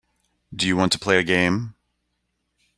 Do 0.51 0.65
you 0.65 0.75
want 0.75 0.91
to 0.93 0.99
play 0.99 1.19
a 1.19 1.23
game. 1.23 1.75